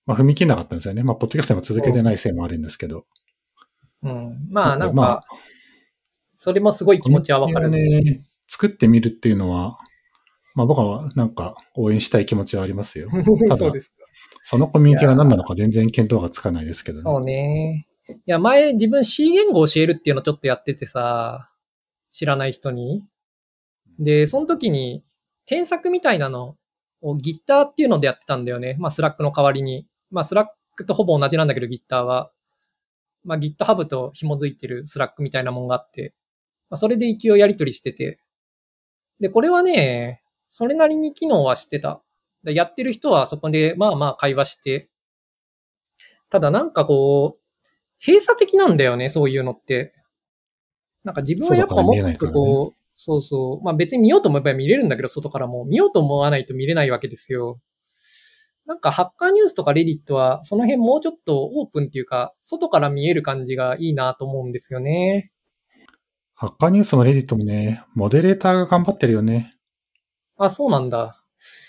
[0.06, 1.02] まあ踏み切んなかったんですよね。
[1.02, 3.06] まあポッドキャストでも続けてないせいもあるんですけど。
[4.02, 4.48] うん。
[4.50, 5.24] まあなんまか、
[6.36, 8.00] それもすごい気持ちはわかるね。
[8.00, 8.22] ね。
[8.46, 9.78] 作ってみるっていうのは、
[10.54, 13.08] まあ僕はなんか応援したい気持ちはありますよ。
[13.56, 13.96] そうですか。
[14.42, 17.02] そのコミュニティが何なのか全然見当がつかないですけどね。
[17.02, 17.86] そうね。
[18.08, 21.50] いや、前自分 C 言語教えるっていうのちょっとやっててさ、
[22.08, 23.04] 知らない人に。
[23.98, 25.04] で、その時に
[25.46, 26.56] 添削みたいなの
[27.02, 28.76] を Gitter っていうのでやってたんだよね。
[28.78, 29.86] まあ、 Slack の代わりに。
[30.10, 32.32] まあ、 Slack とほぼ同じなんだけど、Gitter は。
[33.24, 36.14] まあ、GitHub と紐づいてる Slack みたいなもんがあって。
[36.68, 38.20] まあ、それで一応やり取りしてて。
[39.20, 42.02] で、これはね、それなりに機能はしてた。
[42.42, 44.90] でやってる人はそこで、まあまあ会話して、
[46.28, 47.40] ただなんかこう、
[48.04, 49.94] 閉鎖的なんだよね、そういうのって。
[51.04, 53.64] なんか自分はやっぱもっとこう、そうそう。
[53.64, 55.64] まあ別に見ようと思えば見れるんだけど、外からも。
[55.64, 57.60] 見ようと思わないと見れないわけですよ。
[58.66, 65.30] なんかハッカーニュースとかレディットは、その辺もうちょっとオープンっていうか、外から見える感じがいいなと思うんですよね。
[66.34, 69.59] ハッカーニュースもレディットもね、モデレーターが頑張ってるよね。
[70.44, 71.22] あ、そうなんだ。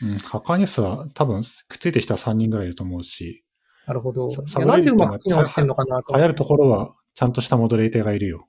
[0.04, 3.44] うん、ハッカーニュースは多分くっついてきた3人ぐらいいると思うし、
[3.86, 4.28] なるほど。
[4.28, 6.16] いサやなんでうまく機サブレディットが能してんのかなと。
[6.16, 8.48] 流行るところはちゃんとしたモデレーターがいるよ。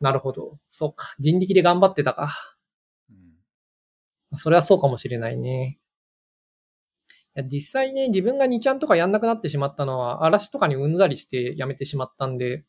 [0.00, 0.58] なるほど。
[0.70, 1.14] そうか。
[1.18, 2.56] 人力で頑張ってたか。
[4.36, 5.78] それはそうかもしれないね。
[7.36, 12.64] いや実際ね、自分が2ちゃんとかやんなくなってしまったのは、嵐とかにうんざりしてやめてしまったんで、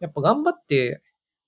[0.00, 1.00] やっぱ頑張って、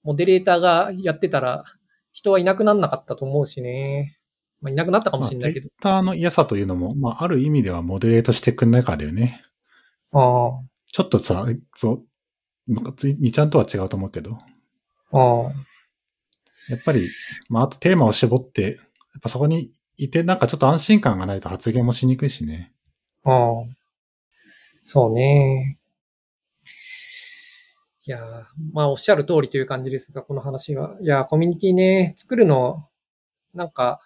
[0.02, 1.64] モデレーターがやってたら、
[2.12, 4.18] 人はいなくなんなかったと思うしね。
[4.60, 5.68] まあ、いなくなったかもしれないけど。
[5.68, 9.42] Twitter の嫌さというのも、まあ、ある意味ではモデレートしてくんないからだよね。
[10.12, 10.18] あ
[10.92, 12.04] ちょっとさ、そ
[12.68, 14.38] う、なんかつい2ちゃんとは違うと思うけど、
[15.12, 15.52] あ、ああ、
[16.68, 17.08] やっぱり、
[17.48, 18.70] まあ、あとテーマを絞って、や
[19.18, 22.72] っぱそこにいて、なんかちょっと安心感がないと発言もしにくいしね。
[23.24, 23.36] ああ。
[24.84, 25.78] そうね。
[28.04, 30.96] いやー、まあおっしゃる通りという感じですが、この話は。
[31.00, 32.88] いやー、コミュニティね、作るの、
[33.52, 34.00] なんか、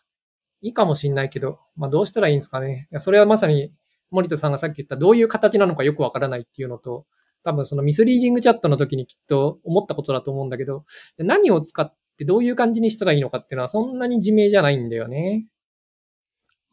[0.63, 2.89] いいかもしんないけど、まあどうしたらいいんですかね。
[2.91, 3.73] いや、それはまさに
[4.11, 7.07] 森田さんがさっき言ったどういう形なのかよくわからないっていうのと、
[7.43, 10.85] 多分そのミスリーディングチャットの時にきっと思ったことだと思うんだけど、
[11.19, 15.47] 何を使ってどういう感じにしたらいいのかっていうのはそんなに自明じゃないんだよね。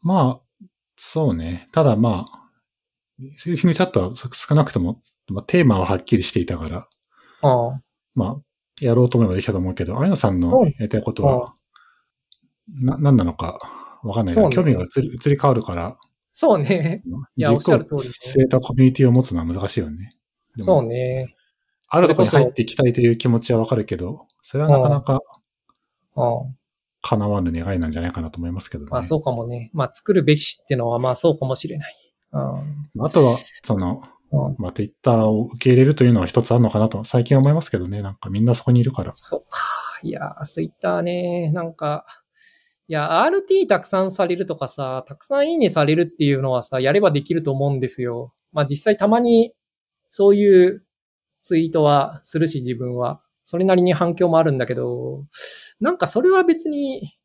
[0.02, 1.68] まあ、そうね。
[1.72, 2.50] ただまあ、
[3.36, 6.88] セーリングチャットは少なくとも、まあ、テーマははっきりしていたから、
[7.42, 7.80] ああ。
[8.14, 8.36] まあ、
[8.80, 11.54] やろうと思えばできたと思うけど、あやなさんのやりたいことは、
[12.68, 15.96] な、何なのかわかんないね興味が移り移り変わるから、
[16.32, 17.02] そうね。
[17.36, 20.16] いやおっしゃる通りね据えたコミュニティを持つのは難しいよね。
[20.56, 21.34] そうね。
[21.88, 25.22] あるところに入っていきたいという気持ちはわかるけど、それはなかなか。
[27.00, 28.90] 叶わぬ願いなんじゃないかなと思いますけどね。
[28.90, 29.70] まあそうかもね。
[29.72, 31.94] まあ作るべしってのはまあそうかもしれない。
[32.32, 33.04] うん。
[33.04, 38.02] あとは、その、うんまあ、ツイッターを受け入れるというのは一つあるのかなと、最近思いますけどね。
[38.02, 39.12] なんかみんなそこにいるから。
[39.14, 39.58] そうか。
[40.02, 42.04] いやー、ツイッターね、なんか、
[42.88, 48.32] いや、RT たくさんされるとかさ、たくさんいいねされるっていうのはさ、やればできると思うんですよ。
[48.52, 49.52] まあ実際たまに
[50.08, 50.84] そういう
[51.40, 53.20] ツイートはするし、自分は。
[53.42, 55.24] それなりに反響もあるんだけど、
[55.80, 57.18] なんかそれは別に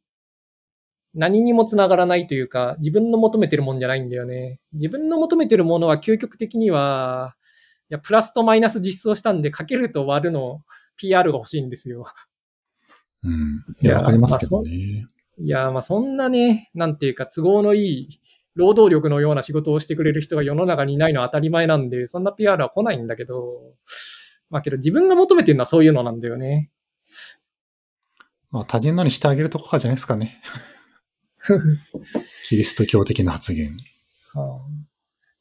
[1.14, 4.60] 何にもつながらないというか、自分の求めてるもんじゃないんだよね。
[4.74, 7.36] 自分の求めてるものは究極的には、
[7.90, 10.62] いや、プラスとマイナス実装したんで、かけると割るの
[10.98, 12.06] PR が欲しいんですよ。
[13.24, 13.64] うん。
[13.82, 15.08] いや、わかりますけどね。
[15.40, 18.20] いや、まあそんなね、なんていうか都合のいい
[18.56, 23.74] 労働力のような仕事をしてくれる人が世の中にいないのは当たり前なんで、そんな PR は来ないんだけど、
[24.50, 26.70] まあけど自分が求めてるのはそういうのなんだよね。
[28.52, 30.40] まあ、他人のにしてあげるとこからじゃないですかね。
[32.48, 33.76] キリスト教的な発言。
[34.34, 34.84] はあ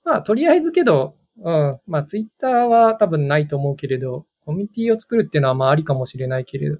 [0.05, 6.79] まあとりあえずけど、うん、まあツイッターは多分ないと思うけれど、コミュニティを作るっていうのはまあありかもしれないけれど。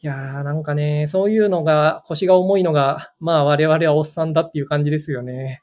[0.00, 5.60] いやーなんかね、そういうのが、腰が重いのが、まあ我々はおっさんだっていう感じですよね。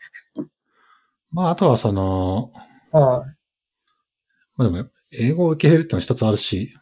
[1.31, 2.51] まあ、あとはその、
[2.91, 3.35] はい。
[4.57, 6.73] まあでも、英語を受け入れるってのは一つあるし、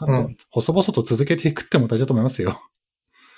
[0.00, 2.60] うん細々と続けていくっても大事だと思いますよ。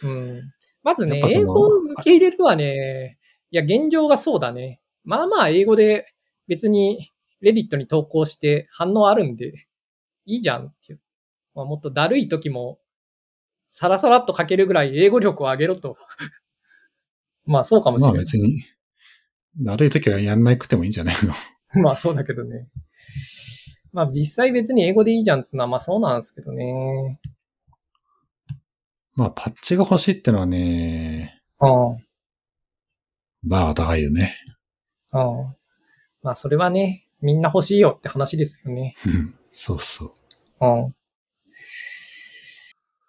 [0.02, 0.52] うん。
[0.82, 3.18] まずね英語を受け入れるはね、
[3.50, 4.80] いや、現状がそうだね。
[5.04, 6.12] まあまあ、英語で
[6.46, 9.66] 別にレディットに投稿して反応あるんで、
[10.26, 11.00] いいじゃんっていう。
[11.54, 12.78] まあ、もっとだるい時も、
[13.78, 15.98] さらさらっと書けるぐらい英語力を上げろと。
[17.44, 18.20] まあ、そうかもしまれない。
[18.20, 18.64] あ別に、
[19.66, 21.34] 悪い時はやんなくてもいいんじゃないの？
[21.82, 22.68] まあ、そうだけどね。
[23.92, 27.20] まあ、実際別に英語でいいじゃんっていうのは、まあそうなんですけどね。
[29.12, 31.68] まあ、パッチが欲しいってのはね、うん。
[33.46, 34.38] バーが高いよね。
[35.12, 35.20] うん。
[36.22, 38.94] まあ、それはね、みんな欲しいよって話ですよね。
[39.04, 40.16] う んそうそ
[40.60, 40.66] う。
[40.66, 40.94] うん。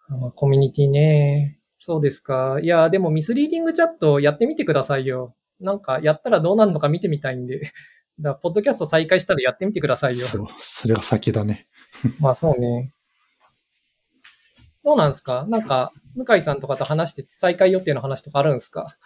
[0.10, 1.60] あのコミュニティね。
[1.80, 2.60] そうですか。
[2.62, 5.36] いや、でもミスリーディングチャットやってみてくださいよ。
[5.60, 7.72] なんか、やったらどうなるのか見てみたいんで。
[8.20, 10.26] だポッドキャスト再開したらやってみてくださいよ。
[10.26, 11.68] そう、それが先だね。
[12.20, 12.94] まあ、そうね。
[14.84, 15.46] どうなんですか？
[15.48, 18.98] なんか、向井さんとかと話してて再開予定の話とかあるんですか？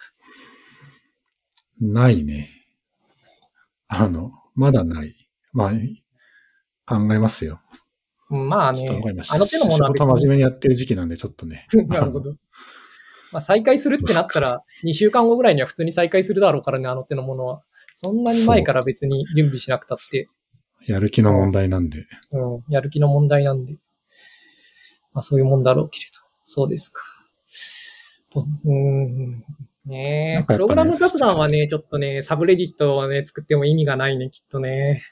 [1.80, 2.48] ないね。
[3.88, 5.28] あの、まだない。
[5.52, 5.70] まあ、
[6.86, 7.60] 考えますよ。
[8.32, 8.88] うんまあね。
[9.30, 11.66] あの手のものは仕事真面目にやってる時期なんで、ちょっとね。
[11.88, 12.34] なるほど。
[13.30, 17.62] まあ、再開するってなったら、2週間後ぐらいには普通に再開するだろうからね、あの手のものは。
[17.94, 20.28] そんなに前から別に準備しなくたって、
[20.86, 22.06] やる気の問題なんで。
[22.32, 23.74] うん、やる気の問題なんで。
[25.12, 26.20] まあ、そういうもんだろうけれど。
[26.44, 27.02] そうですか。
[28.30, 29.44] ぽうん。
[29.84, 35.02] ねえ、ねプログラム雑談はね、ちょっとね、サブレディットをね、作っても意味がないね、きっとね。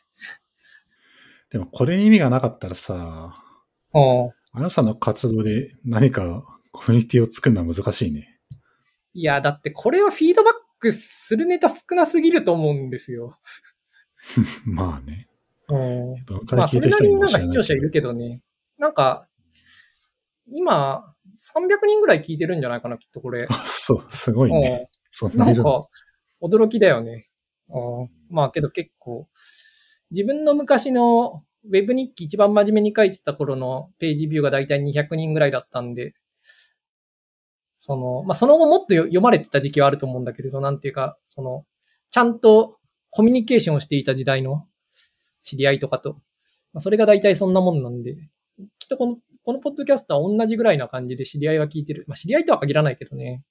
[1.50, 3.34] でも、これに意味がなかったらさ、
[3.92, 4.30] うん。
[4.52, 8.40] あのさんの活動で何かコミュニティを作るのは難しいね。
[9.12, 13.38] いや、だってこれはフィードバックするネタ少なすぎると思うんですよ。
[14.64, 15.28] まあね。
[15.68, 15.74] う
[16.56, 18.42] まあ、それなりになんか視聴者いるけどね。
[18.78, 19.28] なんか、
[20.46, 23.46] 今、300人ぐらい聞いてるんじゃないかな、きっとこれ。
[23.48, 24.88] あ そう、すごいね。
[25.10, 25.38] そんうん。
[25.38, 25.88] ななんか、
[26.42, 27.28] 驚きだよね。
[27.68, 28.10] うん。
[28.28, 29.28] まあけど結構、
[30.10, 36.14] 自分の昔のウェブ日記一番真面目に書いてた頃のページビューがだいたい200人ぐらいだったんで、
[37.76, 41.64] その、まあその後もっと読まれてた時期はあると思うんだけれど、なんていうか、その、
[42.10, 42.78] ちゃんと
[43.10, 44.66] コミュニケーションをしていた時代の
[45.40, 46.14] 知り合いとかと、
[46.72, 48.16] まあ、それが大体そんなもんなんで、
[48.78, 52.04] きっとこの、このポッドキャストは同じぐらいな感じで知り合いは聞いてる。
[52.06, 53.42] まあ知り合いとは限らないけどね。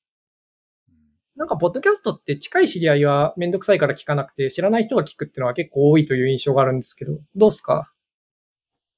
[1.40, 7.94] なんか、ポッドキャストって近い知り合いはめんどくさいから聞かなくて、知らない人が聞くっていうのは結構多いという印象があるんですけど、どうすか？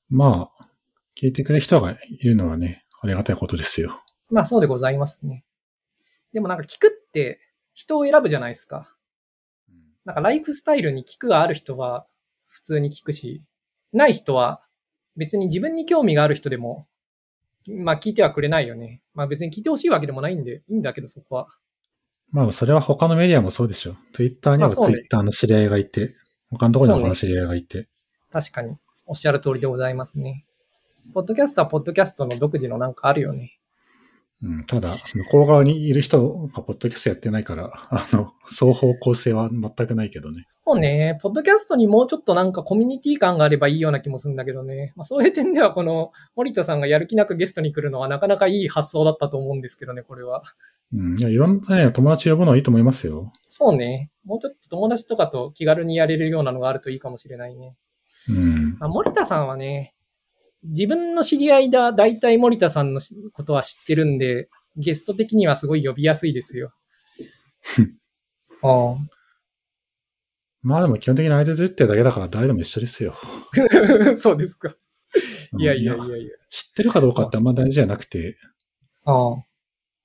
[0.09, 0.67] まあ、
[1.15, 3.91] 聞いてくれる人がいるのはね、ありがたいことですよ。
[4.31, 5.45] まあそうでございますね。
[6.33, 7.39] でもなんか聞くって
[7.75, 8.91] 人を選ぶじゃないですか。
[10.03, 12.07] なんかライフスタイルに聞くがある人は
[12.47, 13.43] 普通に聞くし、
[13.93, 14.65] ない人は
[15.15, 16.87] 別に自分に興味がある人でも、
[17.69, 19.03] まあ聞いてはくれないよね。
[19.13, 21.47] まあ別に聞いてほしいわけでもないんで、いいんだけどそこは。
[22.31, 23.95] まあ、それは他のメディアもそうでしょ。
[24.13, 26.15] Twitter には Twitter の知り合いがいて、
[26.49, 27.87] 他のところには他の知り合いがいて。
[28.31, 30.45] 確かにおっしゃる通りでございますね。
[31.13, 33.59] ポッドキャストはポッドキャストの独自のなんかあるよね。
[34.43, 40.41] うん、ただ、向こう側にいる人がポッドキャストやってないから、あの、双方向性は全くないけどね。
[40.45, 44.93] そうね、ポッドキャストにもうちょっとなんかコミュニティ感があればいいような気もするんだけどね。
[44.95, 50.41] まあそういう点ではこの森田さんがやる気なくゲストに来るのはなかなかいい発想だったと思うんですけどね、これは。
[50.91, 53.31] うん、いやいろんなね、友達呼ぶのはいいと思いますよ。
[53.47, 54.09] そうね。
[54.25, 57.75] もうちょっと友達とかと気軽にやれるようなのがあるといいかもしれないね。
[58.27, 58.77] うん。
[58.79, 59.93] まあ、森田さんはね、
[60.63, 63.01] 自分の知り合いだ、大体森田さんの
[63.33, 66.71] ことは知ってるんで、ゲスト的にはすごい呼びやすいですよ。
[68.63, 68.95] あ
[70.61, 73.15] まあでも基本的に相手ずってるだけだから誰でも一緒ですよ。
[74.11, 74.75] あ そうですか。
[75.57, 76.29] いやいやいうんやいや。
[76.49, 78.37] 知ってるかどうかってあんま大事じゃなくて、
[79.05, 79.43] ああ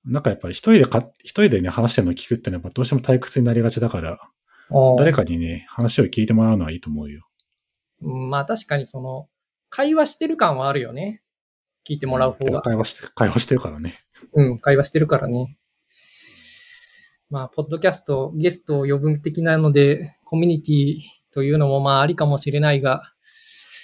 [0.04, 7.28] なんかやっぱり一人でか、一人でね、話してるのを聞くってのはやっぱどうしても退屈になりがちだから、ああ誰かにね、話を聞いてもらうのはいいと思うよ。
[8.00, 9.28] うんまあ確かにその、
[9.68, 11.22] 会話してる感はあるよね。
[11.88, 12.62] 聞いてもらう方が。
[12.62, 13.94] 会話して、会話してるからね。
[14.34, 15.58] うん、会話してるからね。
[17.28, 21.00] まあ、ポッドキャスト、ゲストを呼ぶ的なので、コミュニティ
[21.32, 23.02] というのもまあありかもしれないが、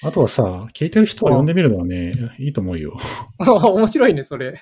[0.04, 2.96] あとはさ、聞いてる人を呼んでみるのはね、いいと思うよ。
[3.38, 4.60] 面白いね、それ。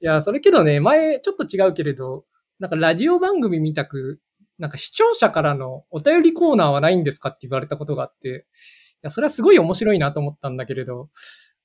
[0.00, 2.26] いや、それけどね、前ちょっと違うけれど、
[2.58, 4.20] なんかラジオ番組みたく、
[4.58, 8.42] なんか視聴者からのお便りコーナーはないんですかって言われたことがあって、い
[9.02, 11.10] や、それはすごい面白いなと思ったんだけれど、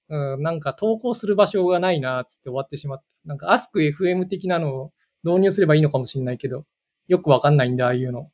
[0.09, 3.05] うん、なんか投稿する場所がないな、つって終わってしまった。
[3.25, 6.65] なんか AskFM 的なのを導入すればいいのかもしれないけど、
[7.07, 8.31] よくわかんないんだ、ああいうの。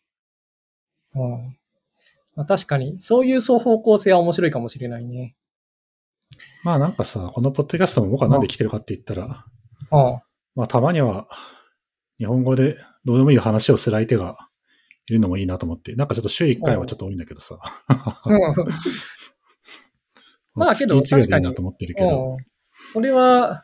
[1.16, 1.58] うん。
[2.36, 5.36] まあ、確かに、そういう双方向性は面白いかもしれないね。
[6.64, 9.46] まあなんかさ、このポッドキャストも僕はなんで来てるかって言ったら、
[9.92, 10.22] うん。
[10.56, 11.28] まあたまには
[12.18, 14.50] 日本語でどうでもいい話をする相手が
[15.08, 17.60] いるのもいいなと思って、なんかちょっと週1回はちょっと多いんだけどさ。
[18.26, 18.40] うん
[20.56, 22.34] まあけど月1ぐらいでいいなと思ってるけど。
[22.34, 23.64] うんそれは、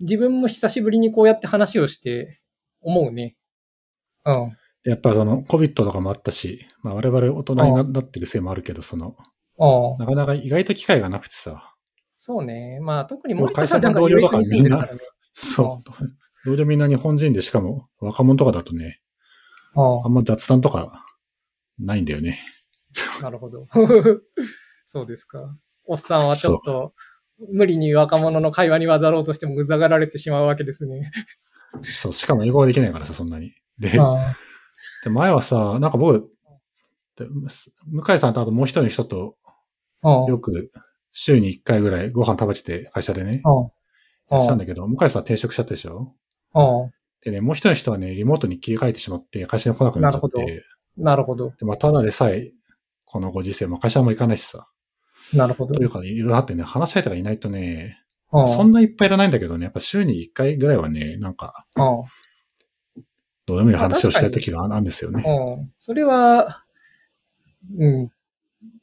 [0.00, 2.40] 自分も久しぶりにこうやって話をして
[2.82, 3.36] 思うね。
[4.26, 4.52] うん。
[4.84, 9.16] やっぱその COVID とかもあったし、まあ我々大人にななってるせいもあるけど、その、
[9.98, 11.74] なかなか意外と機会がなくてさ、
[12.16, 12.78] そうね。
[12.80, 15.00] まあ特にでも森田さんなんか会社の同僚とか住んでるからね。
[15.32, 16.50] そう。
[16.50, 19.00] 同僚みんな日本人でしかも若者とかだとね、
[19.74, 21.04] ああんま雑談とか
[21.78, 22.38] ないんだよね。
[23.20, 23.62] あなるほど。
[24.86, 25.56] そうですか。
[25.86, 26.94] おっさんはちょっと
[27.52, 31.10] 無理に若者の会話に混ざろうとしてもうざがられてしまうわけですね。
[31.82, 33.52] そう、しかも英語ができないからさ、そんなに。
[33.78, 34.36] で、あ
[35.04, 36.30] で前はさ、なんか僕、
[37.16, 39.36] で向井さんとあともう一人の人と
[40.02, 40.72] よく
[41.12, 43.40] 週に一回ぐらいご飯食べてて会社でね、
[44.30, 46.14] ああしたんだけど、向井さんは転職しちゃったでしょ
[46.52, 46.90] ああ
[47.24, 50.64] でね、もう一人の人はね、リモートに切り替えてしまって会社に来なくなっちゃっなるて、
[50.96, 51.52] なるほど。
[51.58, 52.52] でまあ、ただでさえ、
[53.06, 54.68] このご時世、まあ、会社も行かないしさ。
[55.32, 57.98] なるほどというか、いろいろあってね、話し相手がいないとね、
[58.30, 62.04] そんないっぱいいらないんだけどね、やっぱ週に一回ぐらいはね、なんか、ああ
[63.46, 65.22] どうでもいい話をしたい時があるんですよね。
[65.26, 65.72] うん。
[65.76, 66.64] それは、
[67.78, 68.10] うん、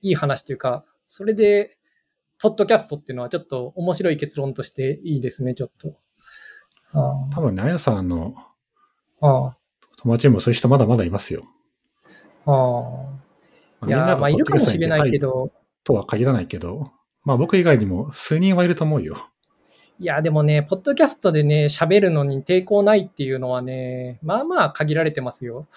[0.01, 1.77] いい話というか、それで、
[2.39, 5.95] ポッドキャストっていうのはちょっと面白い結論としていいですね、ちょっと。
[6.93, 8.35] あ多分ね、あやさんの
[9.21, 9.55] 友
[10.13, 11.43] 達にもそういう人まだまだいますよ。
[12.45, 15.19] あ、あいやー、まあ、いるかもしれないけ。
[15.19, 15.51] ど、
[15.83, 16.91] とは限らないけど、
[17.23, 19.29] まあ僕以外にも数人はいると思うよ。
[19.99, 25.67] いや、でもね、ポッドキャストでね、喋るのに抵抗ないっていうのはね、まあまあ限られてますよ。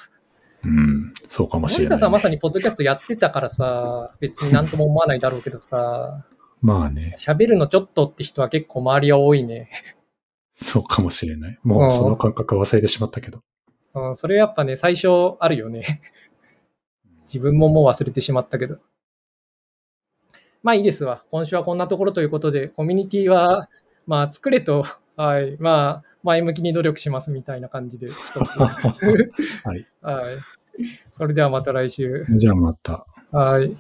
[0.64, 6.24] うん、そうかもしれない、森田さんまさにポッドキャストやってたからさ、別になんとも思わないだろうけどさ、
[6.62, 9.68] まあね、喋るのちょっとって人は結構周りは多いね。
[10.54, 11.58] そうかもしれない。
[11.62, 13.42] もうその感覚忘れてしまったけど。
[13.94, 15.08] うん、それやっぱね、最初
[15.40, 16.00] あるよね。
[17.26, 18.78] 自分ももう忘れてしまったけど。
[20.62, 21.22] まあいいですわ。
[21.30, 23.68] 今週はこんなところということで、コミュニティは、
[24.06, 24.84] まあ作れと、
[25.16, 28.08] はい、まあ前向きに努力しますみたいな感じで、
[28.54, 29.86] はい。
[30.00, 30.38] はい。
[31.12, 32.24] それではまた来週。
[32.30, 33.06] じゃあまた。
[33.30, 33.76] はい。